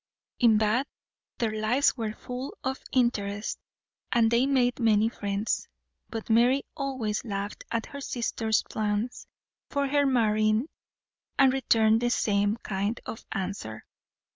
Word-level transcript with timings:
In 0.39 0.57
Bath 0.57 0.87
their 1.37 1.51
lives 1.51 1.95
were 1.95 2.13
full 2.15 2.57
of 2.63 2.79
interest, 2.91 3.59
and 4.11 4.31
they 4.31 4.47
made 4.47 4.79
many 4.79 5.09
friends; 5.09 5.67
but 6.09 6.27
Mary 6.27 6.63
always 6.75 7.23
laughed 7.23 7.65
at 7.71 7.85
her 7.85 8.01
sister's 8.01 8.63
plans 8.63 9.27
for 9.69 9.85
her 9.87 10.07
marrying, 10.07 10.69
and 11.37 11.53
returned 11.53 12.01
the 12.01 12.09
same 12.09 12.57
kind 12.63 12.99
of 13.05 13.23
answer. 13.31 13.85